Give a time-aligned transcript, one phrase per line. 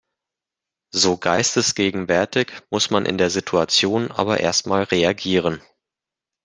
[0.95, 5.61] So geistesgegenwärtig muss man in der Situation aber erstmal reagieren.